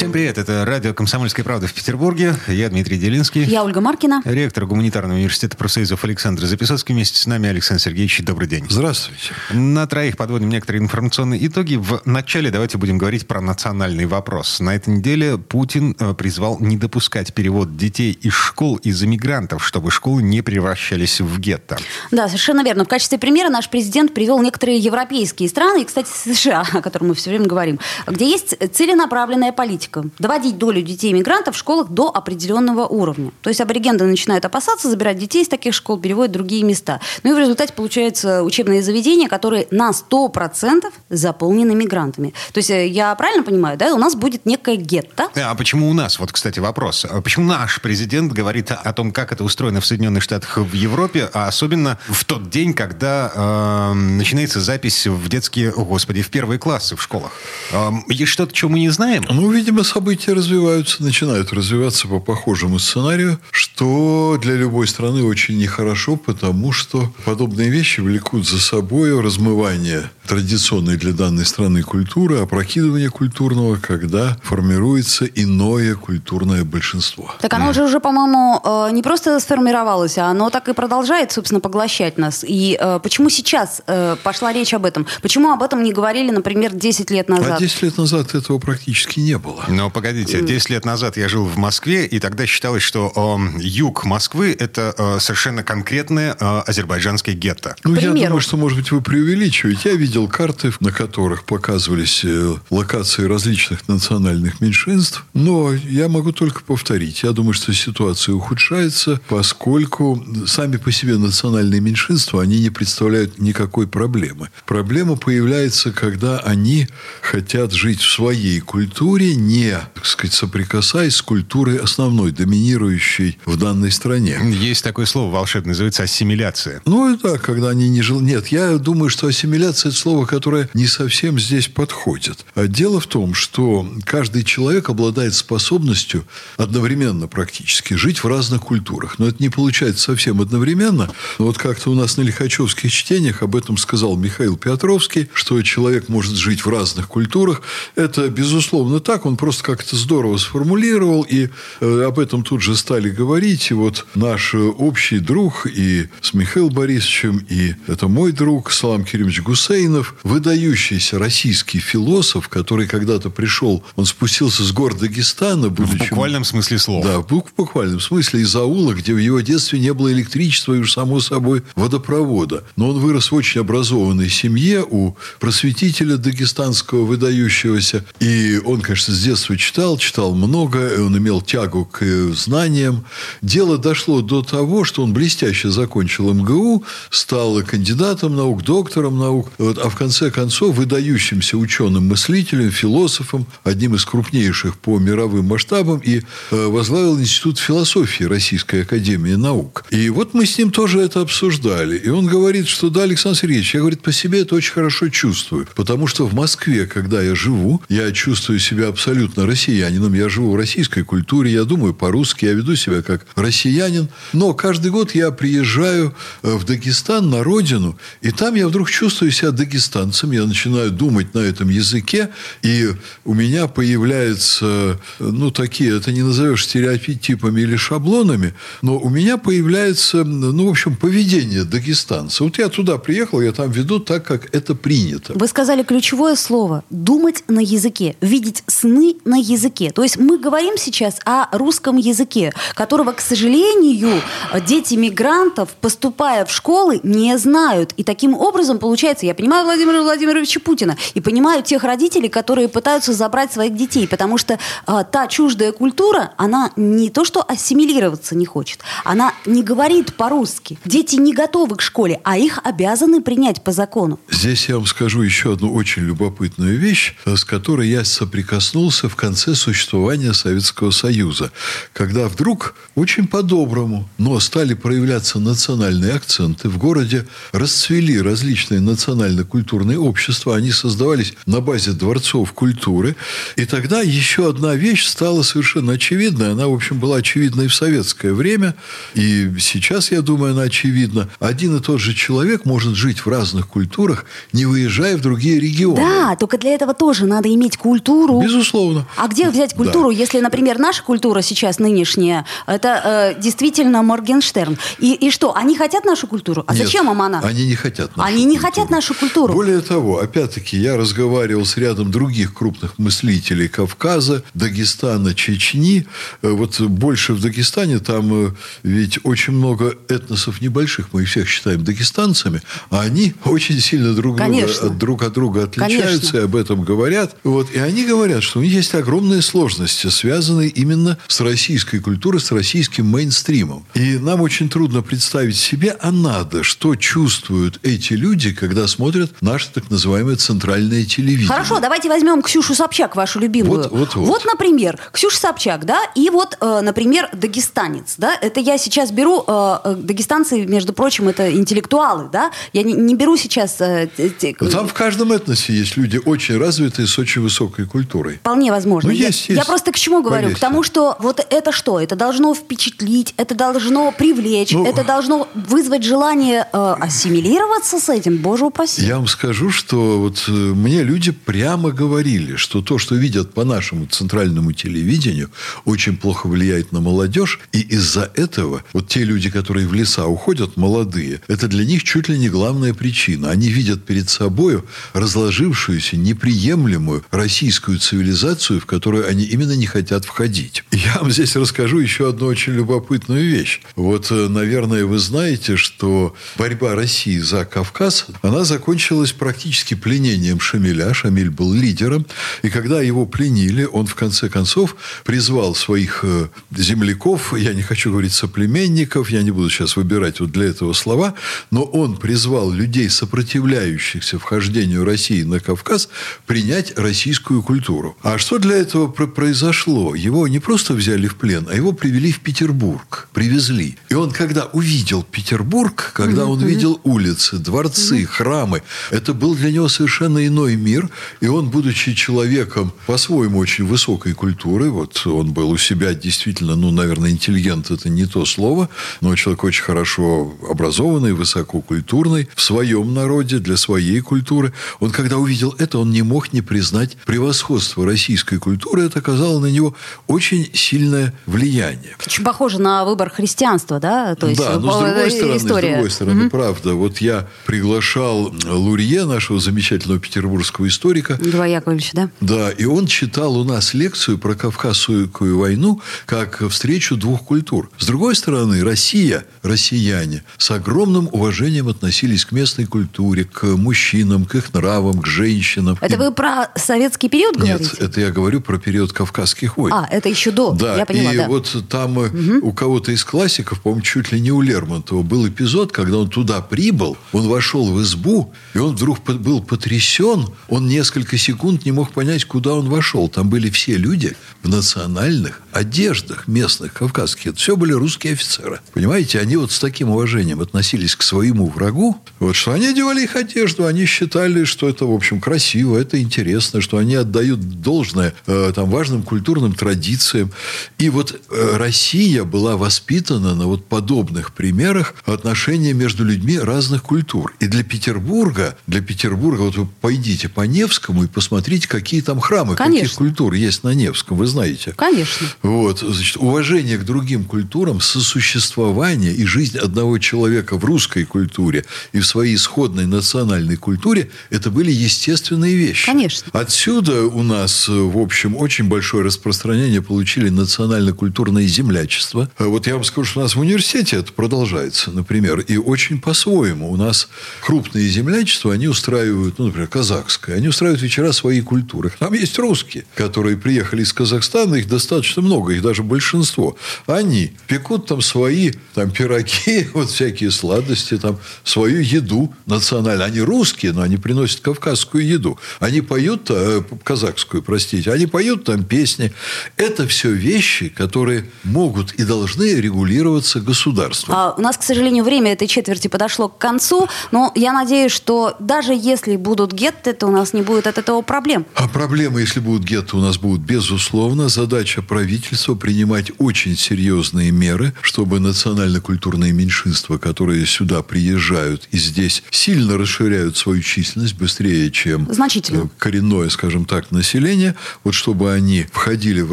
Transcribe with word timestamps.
Всем 0.00 0.12
привет, 0.12 0.38
это 0.38 0.64
радио 0.64 0.94
«Комсомольская 0.94 1.44
правда» 1.44 1.66
в 1.66 1.74
Петербурге. 1.74 2.34
Я 2.48 2.70
Дмитрий 2.70 2.96
Делинский. 2.96 3.44
Я 3.44 3.62
Ольга 3.62 3.82
Маркина. 3.82 4.22
Ректор 4.24 4.64
Гуманитарного 4.64 5.18
университета 5.18 5.58
профсоюзов 5.58 6.02
Александр 6.04 6.46
Записоцкий. 6.46 6.94
Вместе 6.94 7.18
с 7.18 7.26
нами 7.26 7.50
Александр 7.50 7.82
Сергеевич. 7.82 8.22
Добрый 8.22 8.48
день. 8.48 8.64
Здравствуйте. 8.66 9.34
На 9.50 9.86
троих 9.86 10.16
подводим 10.16 10.48
некоторые 10.48 10.82
информационные 10.82 11.46
итоги. 11.46 11.76
В 11.76 12.00
начале 12.06 12.50
давайте 12.50 12.78
будем 12.78 12.96
говорить 12.96 13.26
про 13.26 13.42
национальный 13.42 14.06
вопрос. 14.06 14.60
На 14.60 14.74
этой 14.74 14.88
неделе 14.88 15.36
Путин 15.36 15.94
э, 16.00 16.14
призвал 16.14 16.58
не 16.60 16.78
допускать 16.78 17.34
перевод 17.34 17.76
детей 17.76 18.12
из 18.12 18.32
школ 18.32 18.76
из 18.76 19.04
иммигрантов, 19.04 19.62
чтобы 19.66 19.90
школы 19.90 20.22
не 20.22 20.40
превращались 20.40 21.20
в 21.20 21.38
гетто. 21.38 21.76
Да, 22.10 22.26
совершенно 22.28 22.64
верно. 22.64 22.86
В 22.86 22.88
качестве 22.88 23.18
примера 23.18 23.50
наш 23.50 23.68
президент 23.68 24.14
привел 24.14 24.40
некоторые 24.40 24.78
европейские 24.78 25.50
страны, 25.50 25.82
и, 25.82 25.84
кстати, 25.84 26.08
США, 26.08 26.64
о 26.72 26.80
котором 26.80 27.08
мы 27.08 27.14
все 27.14 27.28
время 27.28 27.44
говорим, 27.44 27.78
где 28.06 28.26
есть 28.26 28.56
целенаправленная 28.72 29.52
политика 29.52 29.89
политика 29.90 30.04
доводить 30.18 30.58
долю 30.58 30.82
детей-мигрантов 30.82 31.54
в 31.54 31.58
школах 31.58 31.88
до 31.88 32.08
определенного 32.08 32.86
уровня. 32.86 33.32
То 33.42 33.50
есть 33.50 33.60
аборигенты 33.60 34.04
начинают 34.04 34.44
опасаться 34.44 34.90
забирать 34.90 35.18
детей 35.18 35.42
из 35.42 35.48
таких 35.48 35.74
школ, 35.74 35.98
переводят 35.98 36.30
в 36.30 36.34
другие 36.34 36.62
места. 36.62 37.00
Ну 37.22 37.32
и 37.32 37.34
в 37.34 37.38
результате 37.38 37.72
получается 37.72 38.42
учебные 38.42 38.82
заведения, 38.82 39.28
которые 39.28 39.66
на 39.70 39.90
100% 39.90 40.84
заполнены 41.08 41.74
мигрантами. 41.74 42.34
То 42.52 42.58
есть 42.58 42.70
э, 42.70 42.86
я 42.86 43.14
правильно 43.14 43.42
понимаю, 43.42 43.76
да, 43.76 43.94
у 43.94 43.98
нас 43.98 44.14
будет 44.14 44.46
некое 44.46 44.76
гетто. 44.76 45.28
А 45.34 45.54
почему 45.54 45.90
у 45.90 45.94
нас? 45.94 46.18
Вот, 46.18 46.32
кстати, 46.32 46.60
вопрос. 46.60 47.06
А 47.08 47.20
почему 47.20 47.46
наш 47.46 47.80
президент 47.80 48.32
говорит 48.32 48.70
о 48.70 48.92
том, 48.92 49.12
как 49.12 49.32
это 49.32 49.44
устроено 49.44 49.80
в 49.80 49.86
Соединенных 49.86 50.22
Штатах 50.22 50.58
в 50.58 50.74
Европе, 50.74 51.28
а 51.32 51.48
особенно 51.48 51.98
в 52.08 52.24
тот 52.24 52.50
день, 52.50 52.74
когда 52.74 53.32
э, 53.34 53.92
начинается 53.94 54.60
запись 54.60 55.06
в 55.06 55.28
детские, 55.28 55.72
о, 55.72 55.84
господи, 55.84 56.22
в 56.22 56.30
первые 56.30 56.58
классы 56.58 56.96
в 56.96 57.02
школах? 57.02 57.32
Э, 57.72 57.90
есть 58.08 58.32
что-то, 58.32 58.52
чего 58.52 58.70
мы 58.70 58.80
не 58.80 58.90
знаем? 58.90 59.24
Ну, 59.28 59.50
видимо, 59.50 59.79
Видимо, 59.80 59.94
события 59.94 60.34
развиваются, 60.34 61.02
начинают 61.02 61.54
развиваться 61.54 62.06
по 62.06 62.20
похожему 62.20 62.78
сценарию, 62.78 63.38
что 63.50 64.38
для 64.38 64.54
любой 64.54 64.86
страны 64.86 65.24
очень 65.24 65.56
нехорошо, 65.56 66.16
потому 66.16 66.70
что 66.70 67.10
подобные 67.24 67.70
вещи 67.70 68.00
влекут 68.00 68.46
за 68.46 68.60
собой 68.60 69.18
размывание 69.18 70.10
традиционной 70.30 70.96
для 70.96 71.12
данной 71.12 71.44
страны 71.44 71.82
культуры, 71.82 72.38
опрокидывание 72.38 73.10
культурного, 73.10 73.76
когда 73.76 74.36
формируется 74.44 75.24
иное 75.24 75.96
культурное 75.96 76.62
большинство. 76.62 77.34
Так 77.40 77.52
оно 77.52 77.72
же 77.72 77.82
уже, 77.82 77.98
по-моему, 77.98 78.60
э, 78.64 78.92
не 78.92 79.02
просто 79.02 79.40
сформировалось, 79.40 80.18
а 80.18 80.26
оно 80.26 80.48
так 80.50 80.68
и 80.68 80.72
продолжает, 80.72 81.32
собственно, 81.32 81.60
поглощать 81.60 82.16
нас. 82.16 82.44
И 82.46 82.78
э, 82.80 83.00
почему 83.02 83.28
сейчас 83.28 83.82
э, 83.88 84.14
пошла 84.22 84.52
речь 84.52 84.72
об 84.72 84.84
этом? 84.84 85.04
Почему 85.20 85.50
об 85.50 85.64
этом 85.64 85.82
не 85.82 85.92
говорили, 85.92 86.30
например, 86.30 86.74
10 86.74 87.10
лет 87.10 87.28
назад? 87.28 87.56
А 87.56 87.58
10 87.58 87.82
лет 87.82 87.98
назад 87.98 88.36
этого 88.36 88.60
практически 88.60 89.18
не 89.18 89.36
было. 89.36 89.64
Но 89.68 89.90
погодите, 89.90 90.42
10 90.42 90.70
лет 90.70 90.84
назад 90.84 91.16
я 91.16 91.28
жил 91.28 91.44
в 91.44 91.56
Москве, 91.56 92.06
и 92.06 92.20
тогда 92.20 92.46
считалось, 92.46 92.84
что 92.84 93.12
э, 93.16 93.58
юг 93.62 94.04
Москвы 94.04 94.56
это 94.56 94.94
э, 94.96 95.18
совершенно 95.18 95.64
конкретное 95.64 96.36
э, 96.38 96.60
азербайджанское 96.68 97.34
гетто. 97.34 97.74
Ну, 97.82 97.96
я 97.96 98.12
думаю, 98.28 98.40
что, 98.40 98.56
может 98.56 98.78
быть, 98.78 98.92
вы 98.92 99.00
преувеличиваете. 99.00 99.90
Я 99.90 99.96
видел 99.96 100.19
видел 100.20 100.28
карты, 100.28 100.72
на 100.80 100.92
которых 100.92 101.44
показывались 101.44 102.24
э, 102.24 102.54
локации 102.70 103.24
различных 103.24 103.88
национальных 103.88 104.60
меньшинств, 104.60 105.24
но 105.34 105.72
я 105.72 106.08
могу 106.08 106.32
только 106.32 106.62
повторить. 106.62 107.22
Я 107.22 107.32
думаю, 107.32 107.54
что 107.54 107.72
ситуация 107.72 108.34
ухудшается, 108.34 109.20
поскольку 109.28 110.22
сами 110.46 110.76
по 110.76 110.92
себе 110.92 111.16
национальные 111.16 111.80
меньшинства, 111.80 112.42
они 112.42 112.60
не 112.60 112.70
представляют 112.70 113.38
никакой 113.38 113.86
проблемы. 113.86 114.48
Проблема 114.66 115.16
появляется, 115.16 115.92
когда 115.92 116.38
они 116.40 116.88
хотят 117.22 117.72
жить 117.72 118.00
в 118.00 118.10
своей 118.10 118.60
культуре, 118.60 119.34
не, 119.34 119.78
так 119.94 120.06
сказать, 120.06 120.34
соприкасаясь 120.34 121.16
с 121.16 121.22
культурой 121.22 121.76
основной, 121.76 122.32
доминирующей 122.32 123.38
в 123.46 123.56
данной 123.56 123.90
стране. 123.90 124.38
Есть 124.42 124.84
такое 124.84 125.06
слово 125.06 125.32
волшебное, 125.32 125.70
называется 125.70 126.02
ассимиляция. 126.02 126.82
Ну, 126.84 127.14
это 127.14 127.38
когда 127.38 127.70
они 127.70 127.88
не 127.88 128.02
жил... 128.02 128.20
Нет, 128.20 128.48
я 128.48 128.76
думаю, 128.78 129.08
что 129.08 129.26
ассимиляция– 129.26 129.88
это 129.90 129.98
слово 129.98 130.09
слово, 130.10 130.26
которое 130.26 130.68
не 130.74 130.88
совсем 130.88 131.38
здесь 131.38 131.68
подходит. 131.68 132.44
А 132.56 132.66
дело 132.66 132.98
в 132.98 133.06
том, 133.06 133.32
что 133.32 133.86
каждый 134.04 134.42
человек 134.42 134.88
обладает 134.88 135.34
способностью 135.34 136.24
одновременно 136.56 137.28
практически 137.28 137.94
жить 137.94 138.24
в 138.24 138.26
разных 138.26 138.62
культурах. 138.62 139.20
Но 139.20 139.28
это 139.28 139.36
не 139.40 139.50
получается 139.50 140.02
совсем 140.02 140.40
одновременно. 140.40 141.12
Но 141.38 141.44
вот 141.44 141.58
как-то 141.58 141.90
у 141.90 141.94
нас 141.94 142.16
на 142.16 142.22
лихачевских 142.22 142.90
чтениях 142.90 143.44
об 143.44 143.54
этом 143.54 143.76
сказал 143.76 144.16
Михаил 144.16 144.56
Петровский, 144.56 145.28
что 145.32 145.62
человек 145.62 146.08
может 146.08 146.34
жить 146.34 146.64
в 146.64 146.68
разных 146.68 147.06
культурах. 147.06 147.62
Это, 147.94 148.28
безусловно, 148.28 148.98
так. 148.98 149.26
Он 149.26 149.36
просто 149.36 149.62
как-то 149.62 149.94
здорово 149.94 150.38
сформулировал, 150.38 151.22
и 151.22 151.50
э, 151.80 152.02
об 152.02 152.18
этом 152.18 152.42
тут 152.42 152.62
же 152.62 152.74
стали 152.74 153.10
говорить. 153.10 153.70
И 153.70 153.74
вот 153.74 154.06
наш 154.16 154.56
общий 154.56 155.20
друг 155.20 155.68
и 155.72 156.08
с 156.20 156.34
Михаилом 156.34 156.74
Борисовичем, 156.74 157.46
и 157.48 157.76
это 157.86 158.08
мой 158.08 158.32
друг 158.32 158.72
Салам 158.72 159.04
Керимович 159.04 159.42
Гусейнов, 159.42 159.99
Леонов, 160.00 160.14
выдающийся 160.22 161.18
российский 161.18 161.78
философ, 161.78 162.48
который 162.48 162.86
когда-то 162.86 163.30
пришел, 163.30 163.82
он 163.96 164.06
спустился 164.06 164.64
с 164.64 164.72
гор 164.72 164.96
Дагестана. 164.96 165.68
Будучи, 165.68 166.06
в 166.06 166.10
буквальном 166.10 166.44
смысле 166.44 166.78
слова. 166.78 167.04
Да, 167.04 167.18
в 167.20 167.26
буквальном 167.56 168.00
смысле 168.00 168.40
из 168.40 168.54
аула, 168.56 168.94
где 168.94 169.12
в 169.12 169.18
его 169.18 169.40
детстве 169.40 169.78
не 169.78 169.92
было 169.92 170.12
электричества 170.12 170.74
и 170.74 170.78
уж 170.78 170.92
само 170.92 171.20
собой 171.20 171.62
водопровода. 171.76 172.64
Но 172.76 172.90
он 172.90 172.98
вырос 172.98 173.30
в 173.30 173.34
очень 173.34 173.60
образованной 173.60 174.28
семье 174.28 174.84
у 174.88 175.16
просветителя 175.38 176.16
дагестанского 176.16 177.04
выдающегося. 177.04 178.04
И 178.20 178.60
он, 178.64 178.80
конечно, 178.80 179.14
с 179.14 179.22
детства 179.22 179.56
читал, 179.56 179.98
читал 179.98 180.34
много, 180.34 180.88
и 180.88 181.00
он 181.00 181.16
имел 181.16 181.40
тягу 181.42 181.84
к 181.84 182.04
знаниям. 182.34 183.04
Дело 183.42 183.78
дошло 183.78 184.20
до 184.20 184.42
того, 184.42 184.84
что 184.84 185.02
он 185.02 185.12
блестяще 185.12 185.70
закончил 185.70 186.32
МГУ, 186.32 186.84
стал 187.10 187.62
кандидатом 187.62 188.36
наук, 188.36 188.62
доктором 188.62 189.18
наук. 189.18 189.50
Вот, 189.58 189.78
а 189.78 189.89
в 189.90 189.96
конце 189.96 190.30
концов 190.30 190.76
выдающимся 190.76 191.58
ученым-мыслителем, 191.58 192.70
философом, 192.70 193.46
одним 193.64 193.94
из 193.94 194.04
крупнейших 194.04 194.78
по 194.78 194.98
мировым 194.98 195.46
масштабам, 195.46 195.98
и 195.98 196.20
э, 196.50 196.66
возглавил 196.66 197.18
Институт 197.18 197.58
философии 197.58 198.24
Российской 198.24 198.82
Академии 198.82 199.34
Наук. 199.34 199.84
И 199.90 200.08
вот 200.08 200.34
мы 200.34 200.46
с 200.46 200.56
ним 200.56 200.70
тоже 200.70 201.00
это 201.00 201.20
обсуждали. 201.20 201.98
И 201.98 202.08
он 202.08 202.26
говорит, 202.26 202.68
что 202.68 202.88
да, 202.90 203.02
Александр 203.02 203.38
Сергеевич, 203.38 203.74
я, 203.74 203.80
говорит, 203.80 204.02
по 204.02 204.12
себе 204.12 204.40
это 204.40 204.54
очень 204.54 204.72
хорошо 204.72 205.08
чувствую. 205.08 205.66
Потому 205.74 206.06
что 206.06 206.26
в 206.26 206.34
Москве, 206.34 206.86
когда 206.86 207.20
я 207.20 207.34
живу, 207.34 207.82
я 207.88 208.10
чувствую 208.12 208.58
себя 208.58 208.88
абсолютно 208.88 209.46
россиянином. 209.46 210.14
Я 210.14 210.28
живу 210.28 210.52
в 210.52 210.56
российской 210.56 211.02
культуре, 211.02 211.52
я 211.52 211.64
думаю 211.64 211.94
по-русски, 211.94 212.44
я 212.44 212.52
веду 212.52 212.76
себя 212.76 213.02
как 213.02 213.26
россиянин. 213.36 214.08
Но 214.32 214.54
каждый 214.54 214.90
год 214.90 215.14
я 215.14 215.30
приезжаю 215.30 216.14
э, 216.42 216.54
в 216.54 216.64
Дагестан 216.64 217.30
на 217.30 217.42
родину, 217.42 217.98
и 218.20 218.30
там 218.30 218.54
я 218.54 218.68
вдруг 218.68 218.90
чувствую 218.90 219.30
себя 219.32 219.50
дагестанцем, 219.70 220.32
я 220.32 220.44
начинаю 220.46 220.90
думать 220.90 221.34
на 221.34 221.38
этом 221.38 221.68
языке, 221.68 222.30
и 222.62 222.90
у 223.24 223.34
меня 223.34 223.68
появляются, 223.68 224.98
ну, 225.20 225.50
такие, 225.50 225.96
это 225.96 226.12
не 226.12 226.22
назовешь 226.22 226.64
стереотипами 226.64 227.60
или 227.60 227.76
шаблонами, 227.76 228.54
но 228.82 228.98
у 228.98 229.08
меня 229.08 229.36
появляется, 229.36 230.24
ну, 230.24 230.66
в 230.66 230.70
общем, 230.70 230.96
поведение 230.96 231.64
дагестанца. 231.64 232.44
Вот 232.44 232.58
я 232.58 232.68
туда 232.68 232.98
приехал, 232.98 233.40
я 233.40 233.52
там 233.52 233.70
веду 233.70 234.00
так, 234.00 234.24
как 234.24 234.54
это 234.54 234.74
принято. 234.74 235.32
Вы 235.34 235.46
сказали 235.46 235.82
ключевое 235.82 236.34
слово– 236.34 236.82
думать 236.90 237.44
на 237.48 237.60
языке, 237.60 238.16
видеть 238.20 238.62
сны 238.66 239.14
на 239.24 239.36
языке. 239.36 239.92
То 239.94 240.02
есть 240.02 240.16
мы 240.18 240.38
говорим 240.38 240.76
сейчас 240.76 241.18
о 241.24 241.56
русском 241.56 241.96
языке, 241.96 242.52
которого, 242.74 243.12
к 243.12 243.20
сожалению, 243.20 244.20
дети 244.66 244.94
мигрантов, 244.94 245.70
поступая 245.80 246.44
в 246.44 246.50
школы, 246.50 247.00
не 247.02 247.38
знают. 247.38 247.92
И 247.96 248.04
таким 248.04 248.34
образом, 248.34 248.78
получается, 248.78 249.26
я 249.26 249.34
понимаю 249.34 249.59
Владимира 249.64 250.02
Владимировича 250.02 250.60
Путина 250.60 250.96
и 251.14 251.20
понимаю 251.20 251.62
тех 251.62 251.84
родителей, 251.84 252.28
которые 252.28 252.68
пытаются 252.68 253.12
забрать 253.12 253.52
своих 253.52 253.76
детей, 253.76 254.06
потому 254.08 254.38
что 254.38 254.58
э, 254.86 255.04
та 255.10 255.26
чуждая 255.26 255.72
культура, 255.72 256.32
она 256.36 256.70
не 256.76 257.10
то 257.10 257.24
что 257.24 257.42
ассимилироваться 257.42 258.34
не 258.34 258.46
хочет, 258.46 258.80
она 259.04 259.34
не 259.46 259.62
говорит 259.62 260.14
по-русски. 260.14 260.78
Дети 260.84 261.16
не 261.16 261.32
готовы 261.32 261.76
к 261.76 261.82
школе, 261.82 262.20
а 262.24 262.36
их 262.36 262.58
обязаны 262.64 263.20
принять 263.22 263.62
по 263.62 263.72
закону. 263.72 264.18
Здесь 264.30 264.68
я 264.68 264.76
вам 264.76 264.86
скажу 264.86 265.22
еще 265.22 265.52
одну 265.52 265.72
очень 265.72 266.02
любопытную 266.02 266.78
вещь, 266.78 267.16
с 267.26 267.44
которой 267.44 267.88
я 267.88 268.04
соприкоснулся 268.04 269.08
в 269.08 269.16
конце 269.16 269.54
существования 269.54 270.32
Советского 270.32 270.90
Союза, 270.90 271.52
когда 271.92 272.28
вдруг 272.28 272.74
очень 272.94 273.26
по-доброму, 273.26 274.08
но 274.18 274.38
стали 274.40 274.74
проявляться 274.74 275.38
национальные 275.38 276.14
акценты. 276.14 276.68
В 276.68 276.78
городе 276.78 277.26
расцвели 277.52 278.20
различные 278.20 278.80
национально 278.80 279.44
культурные 279.50 279.98
общества. 279.98 280.56
Они 280.56 280.70
создавались 280.72 281.34
на 281.46 281.60
базе 281.60 281.90
дворцов 281.92 282.52
культуры. 282.52 283.16
И 283.56 283.64
тогда 283.66 284.00
еще 284.00 284.48
одна 284.48 284.74
вещь 284.74 285.04
стала 285.06 285.42
совершенно 285.42 285.92
очевидной. 285.92 286.52
Она, 286.52 286.68
в 286.68 286.72
общем, 286.74 286.98
была 286.98 287.16
очевидной 287.18 287.66
в 287.68 287.74
советское 287.74 288.32
время. 288.32 288.74
И 289.14 289.50
сейчас, 289.58 290.10
я 290.12 290.22
думаю, 290.22 290.52
она 290.52 290.62
очевидна. 290.62 291.28
Один 291.40 291.76
и 291.76 291.80
тот 291.80 292.00
же 292.00 292.14
человек 292.14 292.64
может 292.64 292.94
жить 292.94 293.18
в 293.20 293.28
разных 293.28 293.66
культурах, 293.68 294.24
не 294.52 294.64
выезжая 294.66 295.16
в 295.16 295.20
другие 295.20 295.58
регионы. 295.60 295.96
Да, 296.00 296.36
только 296.36 296.56
для 296.56 296.70
этого 296.74 296.94
тоже 296.94 297.26
надо 297.26 297.52
иметь 297.52 297.76
культуру. 297.76 298.40
Безусловно. 298.40 299.06
А 299.16 299.26
где 299.28 299.50
взять 299.50 299.74
культуру, 299.74 300.10
Да. 300.10 300.16
если, 300.16 300.40
например, 300.40 300.78
наша 300.78 301.02
культура 301.02 301.42
сейчас 301.42 301.78
нынешняя, 301.78 302.46
это 302.66 303.34
э, 303.36 303.40
действительно 303.40 304.02
Моргенштерн. 304.02 304.78
И, 304.98 305.14
и 305.14 305.30
что, 305.30 305.56
они 305.56 305.76
хотят 305.76 306.04
нашу 306.04 306.26
культуру? 306.28 306.64
А 306.66 306.74
Нет, 306.74 306.84
зачем 306.84 307.10
им 307.10 307.20
она? 307.20 307.40
Они 307.42 307.66
не 307.66 307.74
хотят 307.74 308.16
нашу 308.16 308.28
Они 308.28 308.44
не 308.44 308.56
культуру. 308.56 308.66
хотят 308.72 308.90
нашу 308.90 309.14
культуру. 309.14 309.39
Более 309.48 309.80
того, 309.80 310.18
опять-таки, 310.20 310.76
я 310.78 310.96
разговаривал 310.96 311.64
с 311.64 311.76
рядом 311.76 312.10
других 312.10 312.54
крупных 312.54 312.98
мыслителей 312.98 313.68
Кавказа, 313.68 314.42
Дагестана, 314.54 315.34
Чечни. 315.34 316.06
Э, 316.42 316.50
Вот 316.50 316.80
больше 316.80 317.32
в 317.34 317.40
Дагестане, 317.40 317.98
там 317.98 318.46
э, 318.48 318.50
ведь 318.82 319.18
очень 319.24 319.52
много 319.54 319.94
этносов 320.08 320.60
небольших, 320.60 321.08
мы 321.12 321.22
их 321.22 321.28
всех 321.28 321.48
считаем 321.48 321.84
дагестанцами, 321.84 322.62
а 322.90 323.00
они 323.00 323.34
очень 323.44 323.80
сильно 323.80 324.14
друг, 324.14 324.36
друга, 324.36 324.50
Конечно. 324.52 324.86
от- 324.88 324.98
друг 324.98 325.22
от 325.22 325.32
друга 325.32 325.64
отличаются 325.64 326.32
Конечно. 326.32 326.36
и 326.38 326.40
об 326.42 326.56
этом 326.56 326.82
говорят. 326.82 327.36
Вот, 327.44 327.70
и 327.72 327.78
они 327.78 328.04
говорят, 328.04 328.42
что 328.42 328.60
у 328.60 328.62
них 328.62 328.72
есть 328.72 328.94
огромные 328.94 329.42
сложности, 329.42 330.08
связанные 330.08 330.68
именно 330.68 331.18
с 331.28 331.40
российской 331.40 331.98
культурой, 332.00 332.40
с 332.40 332.52
российским 332.52 333.06
мейнстримом. 333.06 333.84
И 333.94 334.18
нам 334.18 334.40
очень 334.40 334.68
трудно 334.68 335.02
представить 335.02 335.56
себе, 335.56 335.96
а 336.00 336.10
надо, 336.12 336.62
что 336.62 336.94
чувствуют 336.96 337.78
эти 337.82 338.12
люди, 338.14 338.52
когда 338.52 338.86
смотрят 338.88 339.29
наше 339.40 339.70
так 339.72 339.90
называемое 339.90 340.36
центральное 340.36 341.04
телевидение. 341.04 341.48
Хорошо, 341.48 341.80
давайте 341.80 342.08
возьмем 342.08 342.42
Ксюшу 342.42 342.74
Собчак, 342.74 343.16
вашу 343.16 343.38
любимую. 343.40 343.82
Вот, 343.82 343.90
вот, 343.92 344.14
вот. 344.14 344.44
например, 344.44 344.98
Ксюша 345.12 345.38
Собчак, 345.38 345.84
да, 345.84 346.00
и 346.14 346.30
вот, 346.30 346.56
э, 346.60 346.80
например, 346.82 347.28
дагестанец, 347.32 348.14
да, 348.18 348.34
это 348.40 348.60
я 348.60 348.78
сейчас 348.78 349.10
беру, 349.10 349.44
э, 349.46 349.76
э, 349.84 349.94
дагестанцы, 349.96 350.64
между 350.66 350.92
прочим, 350.92 351.28
это 351.28 351.52
интеллектуалы, 351.52 352.28
да, 352.32 352.50
я 352.72 352.82
не, 352.82 352.92
не 352.92 353.14
беру 353.14 353.36
сейчас... 353.36 353.80
э, 353.80 354.08
те- 354.38 354.54
Но 354.60 354.70
Там 354.70 354.88
в 354.88 354.94
каждом 354.94 355.32
этносе 355.32 355.72
есть 355.72 355.96
люди 355.96 356.20
очень 356.24 356.58
развитые, 356.58 357.06
с 357.06 357.18
очень 357.18 357.42
высокой 357.42 357.86
культурой. 357.86 358.38
Вполне 358.38 358.70
возможно. 358.70 359.10
Ну, 359.10 359.14
Я- 359.16 359.26
есть, 359.28 359.48
я, 359.48 359.56
есть. 359.56 359.66
просто 359.66 359.92
к 359.92 359.96
чему 359.98 360.22
говорю? 360.22 360.42
Поверьте. 360.44 360.56
К 360.56 360.60
тому, 360.60 360.82
что 360.82 361.16
вот 361.20 361.44
это 361.50 361.72
что? 361.72 362.00
Это 362.00 362.16
должно 362.16 362.54
впечатлить, 362.54 363.34
это 363.36 363.54
должно 363.54 364.12
привлечь, 364.12 364.72
Ну, 364.72 364.86
это 364.86 365.04
должно 365.04 365.48
вызвать 365.54 366.02
желание 366.04 366.66
э, 366.72 366.94
ассимилироваться 367.00 367.98
с 368.00 368.08
этим. 368.08 368.36
Боже 368.38 368.64
упаси. 368.66 369.02
Я 369.04 369.19
вам 369.20 369.28
скажу, 369.28 369.70
что 369.70 370.18
вот 370.18 370.44
э, 370.48 370.50
мне 370.50 371.02
люди 371.02 371.30
прямо 371.30 371.90
говорили, 371.90 372.56
что 372.56 372.80
то, 372.80 372.96
что 372.98 373.14
видят 373.14 373.52
по 373.52 373.64
нашему 373.64 374.06
центральному 374.06 374.72
телевидению, 374.72 375.50
очень 375.84 376.16
плохо 376.16 376.46
влияет 376.46 376.90
на 376.92 377.00
молодежь. 377.00 377.60
И 377.72 377.80
из-за 377.80 378.30
этого 378.34 378.82
вот 378.94 379.08
те 379.08 379.24
люди, 379.24 379.50
которые 379.50 379.86
в 379.86 379.92
леса 379.92 380.26
уходят, 380.26 380.78
молодые, 380.78 381.42
это 381.48 381.68
для 381.68 381.84
них 381.84 382.02
чуть 382.02 382.30
ли 382.30 382.38
не 382.38 382.48
главная 382.48 382.94
причина. 382.94 383.50
Они 383.50 383.68
видят 383.68 384.06
перед 384.06 384.30
собой 384.30 384.82
разложившуюся, 385.12 386.16
неприемлемую 386.16 387.22
российскую 387.30 387.98
цивилизацию, 387.98 388.80
в 388.80 388.86
которую 388.86 389.28
они 389.28 389.44
именно 389.44 389.76
не 389.76 389.86
хотят 389.86 390.24
входить. 390.24 390.82
Я 390.92 391.18
вам 391.20 391.30
здесь 391.30 391.56
расскажу 391.56 391.98
еще 391.98 392.30
одну 392.30 392.46
очень 392.46 392.72
любопытную 392.72 393.44
вещь. 393.44 393.82
Вот, 393.96 394.30
э, 394.30 394.48
наверное, 394.48 395.04
вы 395.04 395.18
знаете, 395.18 395.76
что 395.76 396.34
борьба 396.56 396.94
России 396.94 397.38
за 397.38 397.66
Кавказ, 397.66 398.26
она 398.40 398.64
закончилась 398.64 399.09
практически 399.38 399.94
пленением 399.94 400.60
Шамиля. 400.60 401.12
Шамиль 401.14 401.50
был 401.50 401.72
лидером. 401.72 402.26
И 402.62 402.70
когда 402.70 403.02
его 403.02 403.26
пленили, 403.26 403.84
он 403.84 404.06
в 404.06 404.14
конце 404.14 404.48
концов 404.48 404.96
призвал 405.24 405.74
своих 405.74 406.20
э, 406.22 406.48
земляков, 406.76 407.56
я 407.58 407.74
не 407.74 407.82
хочу 407.82 408.10
говорить 408.10 408.32
соплеменников, 408.32 409.30
я 409.30 409.42
не 409.42 409.50
буду 409.50 409.68
сейчас 409.70 409.96
выбирать 409.96 410.40
вот 410.40 410.52
для 410.52 410.66
этого 410.66 410.92
слова, 410.92 411.34
но 411.70 411.82
он 411.82 412.16
призвал 412.16 412.70
людей, 412.70 413.10
сопротивляющихся 413.10 414.38
вхождению 414.38 415.04
России 415.04 415.42
на 415.42 415.60
Кавказ, 415.60 416.08
принять 416.46 416.98
российскую 416.98 417.62
культуру. 417.62 418.16
А 418.22 418.38
что 418.38 418.58
для 418.58 418.76
этого 418.76 419.08
про- 419.08 419.26
произошло? 419.26 420.14
Его 420.14 420.48
не 420.48 420.58
просто 420.58 420.94
взяли 420.94 421.26
в 421.26 421.36
плен, 421.36 421.66
а 421.70 421.74
его 421.74 421.92
привели 421.92 422.32
в 422.32 422.40
Петербург. 422.40 423.28
Привезли. 423.32 423.96
И 424.08 424.14
он, 424.14 424.30
когда 424.30 424.66
увидел 424.66 425.22
Петербург, 425.22 426.12
когда 426.14 426.46
он 426.46 426.64
видел 426.64 427.00
улицы, 427.04 427.58
дворцы, 427.58 428.24
храмы, 428.24 428.82
это 429.10 429.34
был 429.34 429.54
для 429.54 429.70
него 429.70 429.88
совершенно 429.88 430.46
иной 430.46 430.76
мир. 430.76 431.08
И 431.40 431.48
он, 431.48 431.70
будучи 431.70 432.14
человеком 432.14 432.92
по-своему 433.06 433.58
очень 433.58 433.86
высокой 433.86 434.34
культуры, 434.34 434.90
вот 434.90 435.26
он 435.26 435.52
был 435.52 435.70
у 435.70 435.78
себя 435.78 436.14
действительно, 436.14 436.76
ну, 436.76 436.90
наверное, 436.90 437.30
интеллигент 437.30 437.90
это 437.90 438.08
не 438.08 438.26
то 438.26 438.44
слово, 438.44 438.88
но 439.20 439.34
человек 439.36 439.64
очень 439.64 439.82
хорошо 439.82 440.54
образованный, 440.68 441.32
высококультурный, 441.32 442.48
в 442.54 442.62
своем 442.62 443.14
народе, 443.14 443.58
для 443.58 443.76
своей 443.76 444.20
культуры. 444.20 444.72
Он, 445.00 445.10
когда 445.10 445.38
увидел 445.38 445.74
это, 445.78 445.98
он 445.98 446.10
не 446.10 446.22
мог 446.22 446.52
не 446.52 446.62
признать 446.62 447.16
превосходство 447.26 448.04
российской 448.04 448.58
культуры. 448.58 449.04
Это 449.06 449.18
оказало 449.18 449.58
на 449.60 449.66
него 449.66 449.94
очень 450.26 450.70
сильное 450.74 451.34
влияние. 451.46 452.16
Очень 452.24 452.44
похоже 452.44 452.80
на 452.80 453.04
выбор 453.04 453.30
христианства, 453.30 454.00
да? 454.00 454.34
То 454.34 454.48
есть, 454.48 454.60
да, 454.60 454.78
но 454.78 454.92
с 454.92 455.02
э, 455.02 455.06
другой 455.06 455.30
стороны, 455.30 455.56
история. 455.56 455.88
с 455.88 455.92
другой 455.92 456.10
стороны, 456.10 456.50
правда. 456.50 456.94
Вот 456.94 457.18
я 457.18 457.48
приглашал 457.66 458.52
Лурье, 458.80 459.24
нашего 459.24 459.60
замечательного 459.60 460.18
петербургского 460.20 460.88
историка, 460.88 461.38
Льва 461.42 461.66
Яковлевича, 461.66 462.10
да? 462.14 462.30
да, 462.40 462.70
и 462.70 462.84
он 462.84 463.06
читал 463.06 463.56
у 463.56 463.64
нас 463.64 463.94
лекцию 463.94 464.38
про 464.38 464.54
Кавказскую 464.54 465.30
войну 465.58 466.00
как 466.26 466.62
встречу 466.70 467.16
двух 467.16 467.42
культур. 467.44 467.90
С 467.98 468.06
другой 468.06 468.34
стороны, 468.36 468.82
Россия, 468.82 469.44
россияне 469.62 470.42
с 470.58 470.70
огромным 470.70 471.28
уважением 471.32 471.88
относились 471.88 472.44
к 472.44 472.52
местной 472.52 472.86
культуре, 472.86 473.44
к 473.44 473.64
мужчинам, 473.64 474.44
к 474.44 474.54
их 474.54 474.72
нравам, 474.74 475.20
к 475.20 475.26
женщинам. 475.26 475.96
Это 476.00 476.14
И- 476.14 476.18
вы 476.18 476.32
про 476.32 476.68
советский 476.76 477.28
период 477.28 477.56
говорите? 477.56 477.84
Нет, 477.84 478.00
это 478.00 478.20
я 478.20 478.30
говорю 478.30 478.60
про 478.60 478.78
период 478.78 479.12
Кавказских 479.12 479.76
войн. 479.76 479.92
А, 479.94 480.06
это 480.10 480.28
еще 480.28 480.50
до. 480.50 480.72
Да, 480.72 480.96
Я 480.96 481.06
поняла, 481.06 481.32
и 481.32 481.36
да. 481.36 481.48
вот 481.48 481.84
там 481.88 482.18
э, 482.20 482.58
у 482.62 482.72
кого-то 482.72 483.12
из 483.12 483.24
классиков, 483.24 483.80
по-моему, 483.80 484.02
чуть 484.02 484.32
ли 484.32 484.40
не 484.40 484.50
у 484.52 484.60
Лермонтова, 484.60 485.22
был 485.22 485.46
эпизод, 485.48 485.92
когда 485.92 486.18
он 486.18 486.28
туда 486.30 486.60
прибыл, 486.60 487.16
он 487.32 487.48
вошел 487.48 487.92
в 487.92 488.02
избу, 488.02 488.52
и 488.74 488.78
он 488.78 488.94
вдруг 488.94 489.20
был 489.20 489.62
потрясен, 489.62 490.46
он 490.68 490.86
несколько 490.86 491.38
секунд 491.38 491.84
не 491.84 491.92
мог 491.92 492.12
понять, 492.12 492.44
куда 492.44 492.74
он 492.74 492.88
вошел. 492.88 493.28
Там 493.28 493.48
были 493.48 493.70
все 493.70 493.96
люди 493.96 494.36
в 494.62 494.68
национальных 494.68 495.60
одеждах 495.72 496.48
местных, 496.48 496.92
кавказских. 496.92 497.48
Это 497.48 497.58
все 497.58 497.76
были 497.76 497.92
русские 497.92 498.34
офицеры. 498.34 498.80
Понимаете, 498.92 499.40
они 499.40 499.56
вот 499.56 499.72
с 499.72 499.78
таким 499.78 500.10
уважением 500.10 500.60
относились 500.60 501.16
к 501.16 501.22
своему 501.22 501.68
врагу, 501.68 502.20
вот 502.38 502.56
что 502.56 502.72
они 502.72 502.88
одевали 502.88 503.24
их 503.24 503.36
одежду, 503.36 503.86
они 503.86 504.06
считали, 504.06 504.64
что 504.64 504.88
это, 504.88 505.06
в 505.06 505.12
общем, 505.12 505.40
красиво, 505.40 505.98
это 505.98 506.20
интересно, 506.20 506.80
что 506.80 506.98
они 506.98 507.14
отдают 507.14 507.60
должное 507.60 508.34
э, 508.46 508.72
там 508.74 508.90
важным 508.90 509.22
культурным 509.22 509.74
традициям. 509.74 510.50
И 510.98 511.08
вот 511.10 511.40
э, 511.50 511.76
Россия 511.76 512.44
была 512.44 512.76
воспитана 512.76 513.54
на 513.54 513.66
вот 513.66 513.86
подобных 513.86 514.52
примерах 514.52 515.14
отношения 515.24 515.92
между 515.92 516.24
людьми 516.24 516.58
разных 516.58 517.02
культур. 517.02 517.54
И 517.60 517.66
для 517.66 517.84
Петербурга, 517.84 518.59
для 518.86 519.00
Петербурга, 519.00 519.62
вот 519.62 519.76
вы 519.76 519.86
пойдите 519.86 520.48
по 520.48 520.62
Невскому 520.62 521.24
и 521.24 521.26
посмотрите, 521.26 521.88
какие 521.88 522.20
там 522.20 522.40
храмы, 522.40 522.76
каких 522.76 522.92
Конечно. 522.92 523.16
культур 523.16 523.54
есть 523.54 523.84
на 523.84 523.94
Невском, 523.94 524.36
вы 524.36 524.46
знаете. 524.46 524.92
Конечно. 524.96 525.46
Вот, 525.62 526.00
значит, 526.00 526.36
уважение 526.36 526.98
к 526.98 527.04
другим 527.04 527.44
культурам, 527.44 528.00
сосуществование 528.00 529.32
и 529.32 529.44
жизнь 529.44 529.78
одного 529.78 530.18
человека 530.18 530.76
в 530.76 530.84
русской 530.84 531.24
культуре 531.24 531.84
и 532.12 532.20
в 532.20 532.26
своей 532.26 532.54
исходной 532.54 533.06
национальной 533.06 533.76
культуре– 533.76 534.30
это 534.50 534.70
были 534.70 534.90
естественные 534.90 535.76
вещи. 535.76 536.06
Конечно. 536.06 536.50
Отсюда 536.52 537.24
у 537.24 537.42
нас, 537.42 537.88
в 537.88 538.18
общем, 538.18 538.56
очень 538.56 538.84
большое 538.88 539.24
распространение 539.24 540.02
получили 540.02 540.48
национально-культурное 540.48 541.66
землячество. 541.66 542.50
А 542.58 542.64
Вот 542.64 542.86
я 542.86 542.94
вам 542.94 543.04
скажу, 543.04 543.30
что 543.30 543.40
у 543.40 543.42
нас 543.42 543.54
в 543.54 543.60
университете 543.60 544.16
это 544.16 544.32
продолжается, 544.32 545.10
например, 545.10 545.60
и 545.60 545.76
очень 545.76 546.20
по-своему. 546.20 546.90
У 546.90 546.96
нас 546.96 547.28
крупные 547.60 548.08
землячества, 548.08 548.49
они 548.64 548.88
устраивают, 548.88 549.58
ну, 549.58 549.66
например, 549.66 549.88
казахское, 549.88 550.56
они 550.56 550.68
устраивают 550.68 551.02
вечера 551.02 551.32
своей 551.32 551.60
культуры. 551.60 552.12
Там 552.18 552.32
есть 552.32 552.58
русские, 552.58 553.04
которые 553.14 553.56
приехали 553.56 554.02
из 554.02 554.12
Казахстана, 554.12 554.76
их 554.76 554.88
достаточно 554.88 555.42
много, 555.42 555.72
их 555.72 555.82
даже 555.82 556.02
большинство. 556.02 556.76
Они 557.06 557.52
пекут 557.66 558.06
там 558.06 558.20
свои 558.20 558.72
там, 558.94 559.10
пироги, 559.10 559.88
вот 559.94 560.10
всякие 560.10 560.50
сладости, 560.50 561.16
там, 561.18 561.38
свою 561.64 562.00
еду 562.00 562.52
национальную. 562.66 563.26
Они 563.26 563.40
русские, 563.40 563.92
но 563.92 564.02
они 564.02 564.16
приносят 564.16 564.60
кавказскую 564.60 565.26
еду. 565.26 565.58
Они 565.78 566.00
поют, 566.00 566.50
э, 566.50 566.82
казахскую, 567.04 567.62
простите, 567.62 568.12
они 568.12 568.26
поют 568.26 568.64
там 568.64 568.84
песни. 568.84 569.32
Это 569.76 570.06
все 570.06 570.30
вещи, 570.32 570.88
которые 570.88 571.48
могут 571.64 572.12
и 572.12 572.24
должны 572.24 572.74
регулироваться 572.74 573.60
государством. 573.60 574.34
А, 574.34 574.54
у 574.56 574.60
нас, 574.60 574.76
к 574.76 574.82
сожалению, 574.82 575.24
время 575.24 575.52
этой 575.52 575.68
четверти 575.68 576.08
подошло 576.08 576.48
к 576.48 576.58
концу, 576.58 577.08
но 577.32 577.52
я 577.54 577.72
надеюсь, 577.72 578.12
что 578.12 578.39
что 578.40 578.56
даже 578.58 578.92
если 578.94 579.36
будут 579.36 579.72
гетты, 579.72 580.12
то 580.12 580.26
у 580.26 580.30
нас 580.30 580.52
не 580.52 580.62
будет 580.62 580.86
от 580.86 580.98
этого 580.98 581.20
проблем. 581.22 581.66
А 581.74 581.88
проблемы, 581.88 582.40
если 582.40 582.60
будут 582.60 582.84
гетто, 582.84 583.18
у 583.18 583.20
нас 583.20 583.36
будут 583.36 583.60
безусловно. 583.60 584.48
Задача 584.48 585.02
правительства 585.02 585.74
принимать 585.74 586.32
очень 586.38 586.76
серьезные 586.76 587.50
меры, 587.50 587.92
чтобы 588.00 588.40
национально-культурные 588.40 589.52
меньшинства, 589.52 590.16
которые 590.18 590.64
сюда 590.66 591.02
приезжают 591.02 591.88
и 591.90 591.98
здесь 591.98 592.42
сильно 592.50 592.96
расширяют 592.96 593.56
свою 593.56 593.82
численность 593.82 594.34
быстрее, 594.34 594.90
чем 594.90 595.28
Значительно. 595.30 595.84
э, 595.84 595.88
коренное, 595.98 596.48
скажем 596.48 596.84
так, 596.84 597.10
население, 597.10 597.74
вот 598.04 598.14
чтобы 598.14 598.52
они 598.52 598.86
входили 598.92 599.42
в 599.42 599.52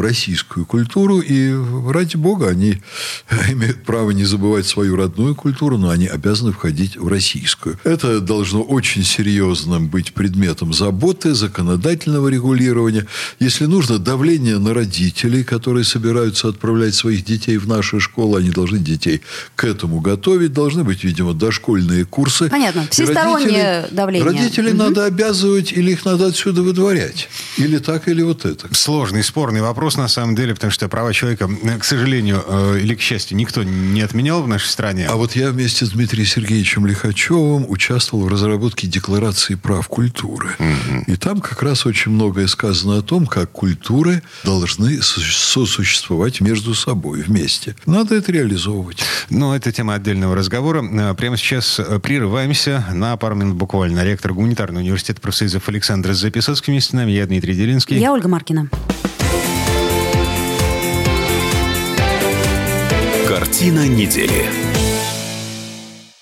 российскую 0.00 0.64
культуру, 0.64 1.20
и 1.20 1.52
ради 1.90 2.16
бога, 2.16 2.48
они 2.48 2.80
имеют 3.50 3.84
право 3.84 4.10
не 4.12 4.24
забывать 4.24 4.66
свою 4.66 4.96
родную 4.96 5.34
культуру, 5.34 5.76
но 5.76 5.90
они 5.90 6.06
обязаны 6.06 6.52
входить 6.52 6.96
в 6.96 7.08
российскую. 7.08 7.78
Это 7.84 8.20
должно 8.20 8.62
очень 8.62 8.77
серьезным 8.86 9.88
быть 9.88 10.12
предметом 10.12 10.72
заботы, 10.72 11.34
законодательного 11.34 12.28
регулирования. 12.28 13.06
Если 13.40 13.66
нужно, 13.66 13.98
давление 13.98 14.58
на 14.58 14.74
родителей, 14.74 15.44
которые 15.44 15.84
собираются 15.84 16.48
отправлять 16.48 16.94
своих 16.94 17.24
детей 17.24 17.56
в 17.56 17.66
наши 17.66 18.00
школы, 18.00 18.38
они 18.40 18.50
должны 18.50 18.78
детей 18.78 19.22
к 19.56 19.64
этому 19.64 20.00
готовить, 20.00 20.52
должны 20.52 20.84
быть, 20.84 21.04
видимо, 21.04 21.34
дошкольные 21.34 22.04
курсы. 22.04 22.48
Понятно. 22.48 22.86
Всестороннее 22.90 23.80
родителей- 23.80 23.96
давление. 23.96 24.28
Родителей 24.28 24.72
надо 24.72 25.04
обязывать, 25.06 25.72
или 25.72 25.92
их 25.92 26.04
надо 26.04 26.26
отсюда 26.26 26.62
выдворять. 26.62 27.28
Или 27.56 27.78
так, 27.78 28.08
или 28.08 28.22
вот 28.22 28.44
это. 28.44 28.72
Сложный, 28.74 29.22
спорный 29.22 29.60
вопрос, 29.60 29.96
на 29.96 30.08
самом 30.08 30.34
деле, 30.34 30.54
потому 30.54 30.70
что 30.70 30.88
права 30.88 31.12
человека, 31.12 31.48
э, 31.62 31.78
к 31.78 31.84
сожалению, 31.84 32.44
э, 32.46 32.80
или 32.82 32.94
к 32.94 33.00
счастью, 33.00 33.36
никто 33.36 33.62
не 33.62 34.00
отменял 34.00 34.42
в 34.42 34.48
нашей 34.48 34.68
стране. 34.68 35.06
А 35.08 35.16
вот 35.16 35.34
я 35.36 35.50
вместе 35.50 35.86
с 35.86 35.90
Дмитрием 35.90 36.26
Сергеевичем 36.26 36.86
Лихачевым 36.86 37.64
участвовал 37.68 38.24
в 38.24 38.28
разработке 38.28 38.67
Декларации 38.76 39.54
прав 39.54 39.88
культуры. 39.88 40.50
И 41.06 41.16
там 41.16 41.40
как 41.40 41.62
раз 41.62 41.86
очень 41.86 42.12
многое 42.12 42.46
сказано 42.46 42.98
о 42.98 43.02
том, 43.02 43.26
как 43.26 43.50
культуры 43.52 44.22
должны 44.44 45.00
со- 45.02 45.20
сосуществовать 45.20 46.40
между 46.40 46.74
собой 46.74 47.22
вместе. 47.22 47.74
Надо 47.86 48.14
это 48.16 48.32
реализовывать. 48.32 49.02
Но 49.30 49.54
это 49.56 49.72
тема 49.72 49.94
отдельного 49.94 50.34
разговора. 50.34 50.82
Э, 50.82 51.14
Прямо 51.14 51.36
сейчас 51.36 51.78
э, 51.80 51.98
прерываемся 51.98 52.84
на 52.92 53.16
пару 53.16 53.34
минут 53.34 53.56
буквально. 53.56 54.04
Ректор 54.04 54.32
гуманитарного 54.34 54.82
университета 54.82 55.20
профсоюзов 55.20 55.68
Александр 55.68 56.12
Записоцкий 56.12 56.72
вместе 56.72 56.90
с 56.90 56.92
нами. 56.92 57.10
Я 57.12 57.26
Дмитрий 57.26 57.54
Делинский. 57.54 57.98
Я 57.98 58.12
Ольга 58.12 58.28
Маркина. 58.28 58.68
Картина 63.26 63.86
недели. 63.86 64.67